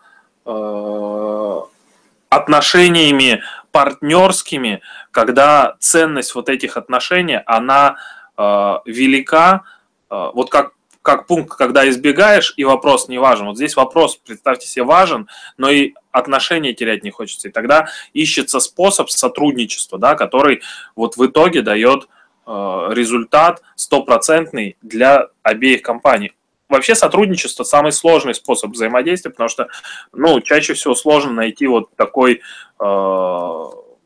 отношениями 2.30 3.44
партнерскими, 3.72 4.82
когда 5.12 5.76
ценность 5.80 6.36
вот 6.36 6.50
этих 6.50 6.78
отношений, 6.78 7.40
она 7.46 7.96
э, 8.38 8.76
велика, 8.86 9.64
вот 10.10 10.52
как 10.52 10.74
как 11.04 11.28
пункт, 11.28 11.58
когда 11.58 11.88
избегаешь, 11.90 12.54
и 12.56 12.64
вопрос 12.64 13.10
не 13.10 13.20
важен. 13.20 13.48
Вот 13.48 13.58
здесь 13.58 13.76
вопрос, 13.76 14.16
представьте 14.16 14.68
себе, 14.68 14.86
важен, 14.86 15.28
но 15.58 15.70
и 15.70 15.94
отношения 16.12 16.74
терять 16.74 17.04
не 17.04 17.12
хочется. 17.12 17.50
И 17.50 17.52
тогда 17.52 17.90
ищется 18.14 18.60
способ 18.62 19.10
сотрудничества, 19.10 20.00
да, 20.00 20.16
который 20.16 20.62
вот 20.96 21.18
в 21.18 21.26
итоге 21.26 21.62
дает 21.62 22.08
э, 22.48 22.90
результат 22.92 23.62
стопроцентный 23.76 24.78
для 24.82 25.28
обеих 25.44 25.82
компаний 25.82 26.34
вообще 26.74 26.96
сотрудничество 26.96 27.64
самый 27.64 27.92
сложный 27.92 28.36
способ 28.36 28.72
взаимодействия, 28.72 29.32
потому 29.32 29.50
что, 29.50 29.68
ну, 30.12 30.42
чаще 30.42 30.74
всего 30.74 30.96
сложно 30.96 31.32
найти 31.32 31.68
вот 31.68 31.96
такой, 31.96 32.42
э, 32.80 32.84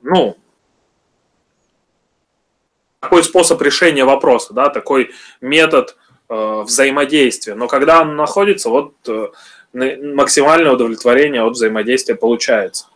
ну, 0.02 0.38
такой 3.00 3.24
способ 3.24 3.62
решения 3.62 4.06
вопроса, 4.06 4.54
да, 4.54 4.70
такой 4.70 5.12
метод 5.42 5.98
э, 6.30 6.62
взаимодействия. 6.62 7.56
Но 7.56 7.68
когда 7.68 8.02
он 8.02 8.16
находится, 8.16 8.70
вот 8.70 8.94
э, 9.08 9.28
максимальное 9.74 10.74
удовлетворение 10.74 11.44
от 11.44 11.54
взаимодействия 11.54 12.16
получается. 12.16 12.88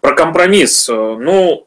Про 0.00 0.14
компромисс. 0.14 0.88
Э, 0.88 0.92
ну, 0.92 1.66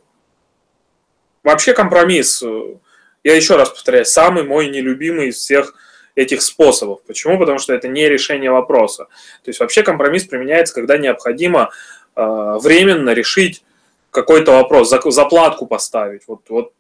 вообще 1.44 1.74
компромисс, 1.74 2.44
э, 2.44 2.76
я 3.24 3.36
еще 3.36 3.56
раз 3.56 3.70
повторяю, 3.70 4.06
самый 4.06 4.44
мой 4.44 4.70
нелюбимый 4.70 5.30
из 5.30 5.38
всех 5.38 5.74
этих 6.18 6.42
способов. 6.42 7.00
Почему? 7.06 7.38
Потому 7.38 7.60
что 7.60 7.74
это 7.74 7.88
не 7.88 8.10
решение 8.10 8.52
вопроса. 8.52 9.06
То 9.44 9.50
есть 9.50 9.60
вообще 9.60 9.84
компромисс 9.84 10.26
применяется, 10.26 10.74
когда 10.74 10.98
необходимо 10.98 11.70
э, 12.16 12.58
временно 12.60 13.12
решить 13.12 13.64
какой-то 14.10 14.54
вопрос, 14.54 14.90
заплатку 14.90 15.68
поставить. 15.68 16.24
Вот, 16.28 16.42
вот 16.50 16.74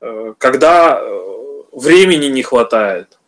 э, 0.00 0.34
когда 0.38 0.98
э, 0.98 1.20
времени 1.72 2.26
не 2.26 2.42
хватает, 2.42 3.18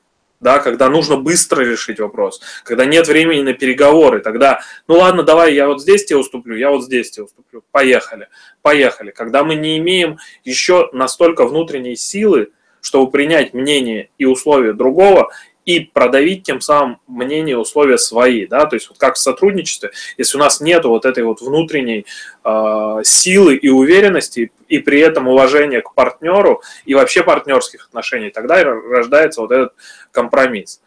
да, 0.41 0.59
когда 0.59 0.89
нужно 0.89 1.19
быстро 1.19 1.61
решить 1.63 2.01
вопрос, 2.01 2.41
когда 2.65 2.87
нет 2.87 3.07
времени 3.07 3.43
на 3.43 3.53
переговоры, 3.53 4.21
тогда, 4.21 4.61
ну 4.89 4.97
ладно, 4.97 5.23
давай 5.23 5.55
я 5.55 5.67
вот 5.67 5.83
здесь 5.83 6.07
тебе 6.07 6.19
уступлю, 6.19 6.57
я 6.57 6.71
вот 6.71 6.83
здесь 6.83 7.11
тебе 7.11 7.25
уступлю, 7.25 7.63
поехали, 7.73 8.29
поехали. 8.63 9.11
Когда 9.11 9.45
мы 9.45 9.55
не 9.55 9.77
имеем 9.79 10.19
еще 10.45 10.89
настолько 10.95 11.45
внутренней 11.45 11.95
силы, 11.95 12.53
чтобы 12.83 13.11
принять 13.11 13.55
мнение 13.55 14.11
и 14.19 14.27
условия 14.27 14.75
другого 14.75 15.31
и 15.65 15.81
продавить 15.81 16.43
тем 16.43 16.61
самым 16.61 16.99
мнение, 17.07 17.57
условия 17.57 17.97
свои, 17.97 18.47
да, 18.47 18.67
то 18.67 18.75
есть 18.75 18.89
вот 18.89 18.99
как 18.99 19.15
в 19.15 19.19
сотрудничестве, 19.19 19.93
если 20.19 20.37
у 20.37 20.41
нас 20.41 20.61
нет 20.61 20.85
вот 20.85 21.05
этой 21.07 21.23
вот 21.23 21.41
внутренней 21.41 22.05
э, 22.45 23.01
силы 23.05 23.55
и 23.55 23.69
уверенности, 23.69 24.51
и 24.69 24.79
при 24.79 25.01
этом 25.01 25.29
уважения 25.29 25.81
к 25.81 25.95
партнеру 25.95 26.63
и 26.85 26.95
вообще 26.95 27.23
партнерских 27.23 27.87
отношений, 27.87 28.31
тогда 28.31 28.65
рождается 28.65 29.41
вот 29.41 29.53
этот 29.53 29.75
компромисс. 30.11 30.81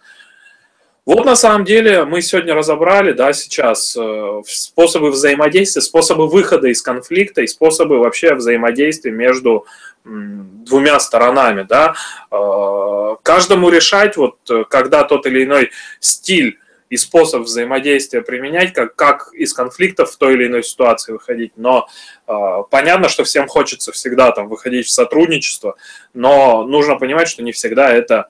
Вот 1.05 1.23
на 1.23 1.35
самом 1.35 1.65
деле 1.65 2.03
мы 2.03 2.21
сегодня 2.21 2.55
разобрали, 2.55 3.11
да, 3.11 3.31
сейчас 3.31 3.95
э, 3.95 4.41
способы 4.47 5.11
взаимодействия, 5.11 5.81
способы 5.81 6.27
выхода 6.27 6.67
из 6.67 6.81
конфликта 6.81 7.41
и 7.41 7.47
способы 7.47 7.99
вообще 7.99 8.33
взаимодействия 8.33 9.11
между 9.11 9.67
двумя 10.03 10.99
сторонами, 10.99 11.63
да. 11.63 11.95
Э, 12.31 13.15
каждому 13.21 13.69
решать, 13.69 14.17
вот 14.17 14.37
э, 14.49 14.63
когда 14.69 15.03
тот 15.03 15.25
или 15.25 15.43
иной 15.43 15.71
стиль 15.99 16.59
и 16.89 16.97
способ 16.97 17.43
взаимодействия 17.43 18.21
применять, 18.21 18.73
как, 18.73 18.95
как 18.95 19.29
из 19.33 19.53
конфликтов 19.53 20.11
в 20.11 20.17
той 20.17 20.33
или 20.33 20.47
иной 20.47 20.63
ситуации 20.63 21.13
выходить. 21.13 21.53
Но 21.55 21.87
э, 22.27 22.33
понятно, 22.69 23.09
что 23.09 23.23
всем 23.23 23.47
хочется 23.47 23.91
всегда 23.91 24.31
там 24.31 24.47
выходить 24.47 24.87
в 24.87 24.91
сотрудничество, 24.91 25.75
но 26.13 26.63
нужно 26.63 26.95
понимать, 26.95 27.27
что 27.27 27.43
не 27.43 27.51
всегда 27.51 27.91
это 27.91 28.29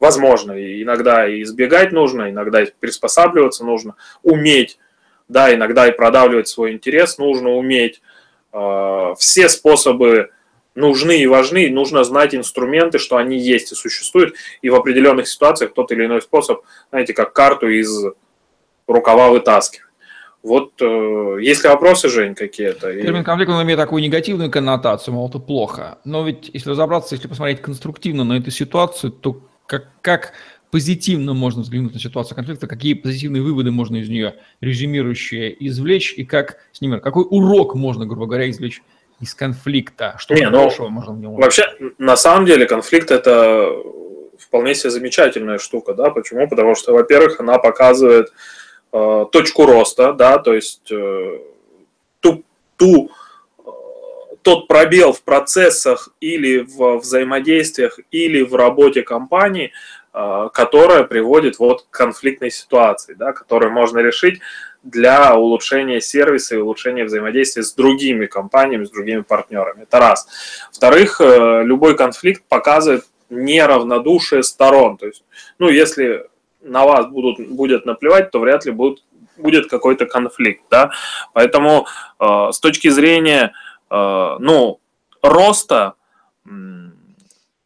возможно. 0.00 0.52
И 0.52 0.82
иногда 0.82 1.28
и 1.28 1.42
избегать 1.42 1.92
нужно, 1.92 2.30
иногда 2.30 2.62
и 2.62 2.70
приспосабливаться 2.80 3.64
нужно, 3.64 3.94
уметь, 4.22 4.78
да, 5.28 5.54
иногда 5.54 5.86
и 5.86 5.92
продавливать 5.92 6.48
свой 6.48 6.72
интерес 6.72 7.18
нужно 7.18 7.50
уметь. 7.50 8.02
А, 8.52 9.14
все 9.16 9.48
способы 9.48 10.30
нужны 10.74 11.18
и 11.18 11.26
важны, 11.26 11.70
нужно 11.70 12.02
знать 12.04 12.34
инструменты, 12.34 12.98
что 12.98 13.16
они 13.16 13.38
есть 13.38 13.70
и 13.72 13.74
существуют, 13.74 14.34
и 14.62 14.70
в 14.70 14.74
определенных 14.74 15.28
ситуациях 15.28 15.74
тот 15.74 15.92
или 15.92 16.06
иной 16.06 16.22
способ, 16.22 16.62
знаете, 16.90 17.12
как 17.12 17.32
карту 17.32 17.68
из 17.68 18.04
рукава 18.86 19.28
вытаскивать. 19.28 19.86
Вот 20.42 20.72
э, 20.80 21.36
есть 21.42 21.64
ли 21.64 21.68
вопросы, 21.68 22.08
Жень, 22.08 22.34
какие-то? 22.34 22.90
Термин 22.94 23.24
конфликт, 23.24 23.52
он 23.52 23.62
имеет 23.62 23.78
такую 23.78 24.02
негативную 24.02 24.50
коннотацию, 24.50 25.12
мол, 25.12 25.28
это 25.28 25.38
плохо. 25.38 25.98
Но 26.04 26.24
ведь, 26.24 26.50
если 26.54 26.70
разобраться, 26.70 27.14
если 27.14 27.28
посмотреть 27.28 27.60
конструктивно 27.60 28.24
на 28.24 28.38
эту 28.38 28.50
ситуацию, 28.50 29.12
то 29.12 29.42
как, 29.70 29.86
как 30.02 30.32
позитивно 30.72 31.32
можно 31.32 31.62
взглянуть 31.62 31.94
на 31.94 32.00
ситуацию 32.00 32.34
конфликта, 32.34 32.66
какие 32.66 32.94
позитивные 32.94 33.40
выводы 33.40 33.70
можно 33.70 33.96
из 33.96 34.08
нее 34.08 34.34
резюмирующие 34.60 35.56
извлечь, 35.66 36.12
и 36.12 36.24
как 36.24 36.58
с 36.72 36.80
ними, 36.80 36.98
какой 36.98 37.24
урок 37.28 37.76
можно, 37.76 38.04
грубо 38.04 38.26
говоря, 38.26 38.50
извлечь 38.50 38.82
из 39.20 39.34
конфликта, 39.34 40.16
что 40.18 40.34
Не, 40.34 40.50
ну, 40.50 40.70
можно 40.88 41.12
в 41.12 41.20
нем 41.20 41.36
Вообще, 41.36 41.64
на 41.98 42.16
самом 42.16 42.46
деле, 42.46 42.66
конфликт 42.66 43.10
это 43.10 43.68
вполне 44.38 44.74
себе 44.74 44.90
замечательная 44.90 45.58
штука, 45.58 45.94
да, 45.94 46.10
почему? 46.10 46.48
Потому 46.48 46.74
что, 46.74 46.92
во-первых, 46.92 47.38
она 47.38 47.58
показывает 47.58 48.32
э, 48.92 49.26
точку 49.30 49.66
роста, 49.66 50.14
да, 50.14 50.38
то 50.38 50.52
есть 50.52 50.90
э, 50.90 51.38
ту, 52.20 52.44
ту 52.76 53.10
тот 54.42 54.68
пробел 54.68 55.12
в 55.12 55.22
процессах 55.22 56.10
или 56.20 56.60
в 56.60 56.98
взаимодействиях, 56.98 57.98
или 58.10 58.42
в 58.42 58.54
работе 58.54 59.02
компании, 59.02 59.72
э, 60.14 60.48
которая 60.52 61.04
приводит 61.04 61.58
вот 61.58 61.82
к 61.82 61.90
конфликтной 61.90 62.50
ситуации, 62.50 63.14
да, 63.14 63.32
которую 63.32 63.72
можно 63.72 63.98
решить 63.98 64.40
для 64.82 65.36
улучшения 65.36 66.00
сервиса 66.00 66.54
и 66.54 66.58
улучшения 66.58 67.04
взаимодействия 67.04 67.62
с 67.62 67.74
другими 67.74 68.26
компаниями, 68.26 68.84
с 68.84 68.90
другими 68.90 69.20
партнерами. 69.20 69.82
Это 69.82 69.98
раз. 69.98 70.26
Во-вторых, 70.68 71.20
э, 71.20 71.62
любой 71.64 71.96
конфликт 71.96 72.42
показывает 72.48 73.04
неравнодушие 73.28 74.42
сторон. 74.42 74.96
То 74.96 75.06
есть, 75.06 75.22
ну, 75.58 75.68
если 75.68 76.26
на 76.62 76.84
вас 76.84 77.06
будут, 77.06 77.46
будет 77.48 77.84
наплевать, 77.84 78.30
то 78.30 78.40
вряд 78.40 78.64
ли 78.64 78.72
будут, 78.72 79.04
будет 79.36 79.68
какой-то 79.68 80.06
конфликт. 80.06 80.62
Да? 80.70 80.90
Поэтому 81.34 81.86
э, 82.18 82.48
с 82.52 82.58
точки 82.58 82.88
зрения 82.88 83.52
Э, 83.52 83.69
ну, 83.90 84.80
роста, 85.22 85.94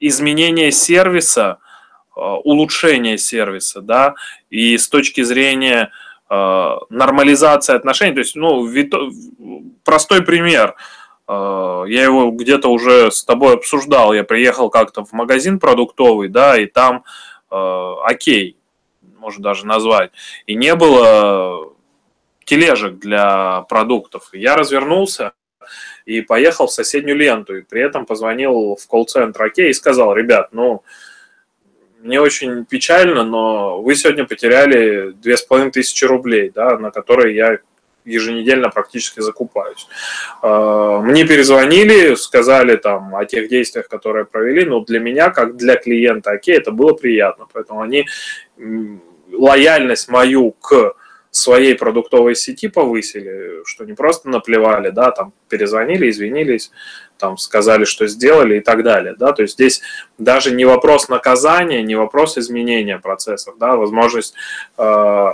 изменения 0.01 0.71
сервиса, 0.73 1.59
э, 2.17 2.21
улучшения 2.21 3.19
сервиса, 3.19 3.81
да, 3.81 4.15
и 4.51 4.77
с 4.77 4.89
точки 4.89 5.23
зрения 5.23 5.91
э, 6.31 6.77
нормализации 6.91 7.75
отношений, 7.75 8.15
то 8.15 8.21
есть, 8.21 8.37
ну, 8.37 8.67
простой 9.85 10.23
пример, 10.23 10.75
я 11.27 12.05
его 12.05 12.31
где-то 12.31 12.69
уже 12.69 13.11
с 13.11 13.25
тобой 13.25 13.55
обсуждал, 13.55 14.13
я 14.13 14.25
приехал 14.25 14.69
как-то 14.69 15.07
в 15.07 15.13
магазин 15.13 15.59
продуктовый, 15.59 16.29
да, 16.29 16.59
и 16.59 16.67
там 16.67 17.03
окей, 17.49 18.59
можно 19.17 19.43
даже 19.43 19.67
назвать, 19.67 20.11
и 20.47 20.55
не 20.55 20.75
было 20.75 21.73
тележек 22.45 22.99
для 22.99 23.63
продуктов. 23.71 24.29
Я 24.35 24.55
развернулся, 24.55 25.33
и 26.05 26.21
поехал 26.21 26.67
в 26.67 26.73
соседнюю 26.73 27.17
ленту, 27.17 27.57
и 27.57 27.63
при 27.63 27.83
этом 27.83 28.07
позвонил 28.07 28.77
в 28.77 28.87
колл-центр 28.87 29.43
ОК 29.43 29.59
и 29.59 29.73
сказал, 29.73 30.15
ребят, 30.15 30.49
ну, 30.53 30.83
мне 32.01 32.21
очень 32.21 32.67
печально, 32.67 33.25
но 33.25 33.81
вы 33.81 33.95
сегодня 33.95 34.27
потеряли 34.27 35.13
две 35.13 35.37
с 35.37 35.43
половиной 35.43 35.73
тысячи 35.73 36.05
рублей, 36.05 36.51
да, 36.55 36.79
на 36.79 36.91
которые 36.91 37.35
я 37.35 37.59
еженедельно 38.05 38.69
практически 38.69 39.21
закупаюсь. 39.21 39.89
А, 40.43 41.01
мне 41.01 41.27
перезвонили, 41.27 42.15
сказали 42.15 42.77
там 42.77 43.17
о 43.17 43.25
тех 43.25 43.49
действиях, 43.49 43.89
которые 43.89 44.27
провели, 44.27 44.65
но 44.65 44.81
для 44.81 45.01
меня, 45.01 45.31
как 45.31 45.57
для 45.57 45.77
клиента 45.77 46.31
окей, 46.31 46.57
это 46.57 46.71
было 46.71 46.93
приятно, 46.93 47.47
поэтому 47.53 47.81
они 47.81 48.07
лояльность 49.33 50.09
мою 50.09 50.53
к 50.53 50.95
своей 51.37 51.75
продуктовой 51.75 52.37
сети 52.37 52.69
повысили, 52.69 53.65
что 53.65 53.85
не 53.85 53.93
просто 53.93 54.29
наплевали, 54.29 54.91
да, 54.91 55.11
там 55.11 55.33
перезвонили, 55.49 56.09
извинились, 56.09 56.71
там 57.19 57.39
сказали, 57.39 57.85
что 57.85 58.07
сделали 58.07 58.59
и 58.59 58.61
так 58.61 58.85
далее, 58.85 59.15
да, 59.19 59.33
то 59.33 59.43
есть 59.43 59.55
здесь 59.55 59.83
даже 60.17 60.53
не 60.53 60.65
вопрос 60.65 61.09
наказания, 61.09 61.83
не 61.83 61.97
вопрос 61.97 62.39
изменения 62.39 62.99
процессов, 62.99 63.57
да, 63.59 63.77
возможность 63.77 64.35
э, 64.79 64.83
э, 64.83 65.31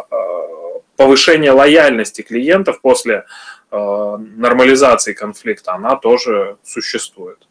повышения 0.96 1.52
лояльности 1.52 2.22
клиентов 2.22 2.80
после 2.80 3.26
э, 3.70 4.16
нормализации 4.36 5.12
конфликта, 5.12 5.74
она 5.74 5.96
тоже 5.96 6.56
существует. 6.64 7.46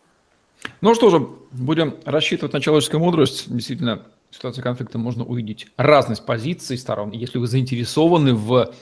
Ну 0.82 0.96
что 0.96 1.10
же, 1.10 1.20
будем 1.52 1.98
рассчитывать 2.06 2.54
на 2.54 2.62
человеческую 2.62 3.02
мудрость, 3.02 3.46
действительно, 3.54 4.08
ситуации 4.32 4.62
конфликта 4.62 4.98
можно 4.98 5.24
увидеть 5.24 5.68
разность 5.78 6.26
позиций 6.26 6.78
сторон. 6.78 7.12
Если 7.12 7.38
вы 7.38 7.48
заинтересованы 7.48 8.34
в 8.34 8.74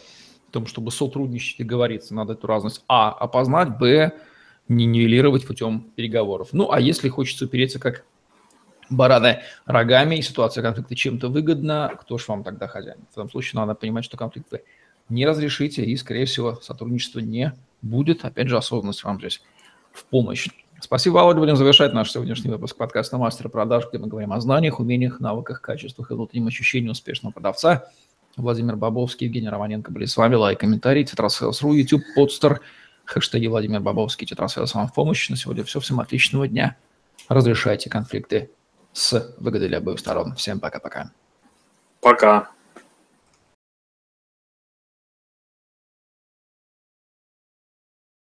том, 0.52 0.66
чтобы 0.66 0.92
сотрудничать 0.92 1.60
и 1.60 1.64
говориться, 1.64 2.14
надо 2.16 2.34
эту 2.34 2.48
разность 2.48 2.84
А 2.88 3.12
опознать, 3.12 3.78
Б 3.78 4.14
не 4.68 4.86
нивелировать 4.86 5.48
путем 5.48 5.92
переговоров. 5.96 6.50
Ну, 6.52 6.72
а 6.72 6.80
если 6.80 7.10
хочется 7.10 7.46
упереться 7.46 7.80
как 7.80 8.04
бараны 8.90 9.42
рогами, 9.66 10.16
и 10.16 10.22
ситуация 10.22 10.62
конфликта 10.62 10.96
чем-то 10.96 11.30
выгодна, 11.30 11.94
кто 12.00 12.18
ж 12.18 12.28
вам 12.28 12.44
тогда 12.44 12.68
хозяин? 12.68 13.00
В 13.10 13.18
этом 13.18 13.30
случае 13.30 13.60
надо 13.60 13.76
понимать, 13.76 14.06
что 14.06 14.18
конфликт 14.18 14.52
вы 14.52 14.64
не 15.10 15.26
разрешите, 15.26 15.86
и, 15.86 15.96
скорее 15.96 16.26
всего, 16.26 16.56
сотрудничества 16.56 17.20
не 17.20 17.54
будет. 17.82 18.26
Опять 18.26 18.50
же, 18.50 18.58
осознанность 18.58 19.04
вам 19.04 19.20
здесь 19.20 19.42
в 19.94 20.04
помощь. 20.06 20.50
Спасибо, 20.80 21.16
Володя. 21.16 21.40
Будем 21.40 21.56
завершать 21.56 21.94
наш 21.94 22.12
сегодняшний 22.12 22.52
выпуск 22.52 22.78
подкаста 22.78 23.18
«Мастер 23.18 23.50
продаж», 23.50 23.86
где 23.90 23.98
мы 23.98 24.08
говорим 24.08 24.32
о 24.32 24.40
знаниях, 24.40 24.80
умениях, 24.80 25.20
навыках, 25.20 25.60
качествах 25.60 26.12
и 26.12 26.14
внутреннем 26.14 26.48
ощущении 26.48 26.90
успешного 26.90 27.34
продавца. 27.34 27.90
Владимир 28.36 28.76
Бобовский, 28.76 29.26
Евгений 29.26 29.50
Романенко 29.50 29.92
были 29.92 30.06
с 30.06 30.16
вами. 30.16 30.36
Лайк, 30.36 30.60
комментарий, 30.60 31.04
Tetrasales.ru, 31.04 31.74
YouTube, 31.74 32.04
Podster, 32.16 32.62
хэштеги 33.06 33.48
Владимир 33.48 33.80
Бабовский, 33.80 34.28
Tetrasales 34.28 34.76
вам 34.76 34.88
в 34.88 34.94
помощь. 34.94 35.30
На 35.32 35.36
сегодня 35.36 35.64
все. 35.64 35.80
Всем 35.80 36.00
отличного 36.00 36.48
дня. 36.48 36.78
Разрешайте 37.28 37.90
конфликты 37.90 38.52
с 38.94 39.34
выгодой 39.40 39.70
для 39.70 39.80
обоих 39.80 39.98
сторон. 39.98 40.36
Всем 40.36 40.60
пока-пока. 40.60 41.12
Пока. 42.02 42.28
-пока. 42.28 42.40
пока. 42.42 42.57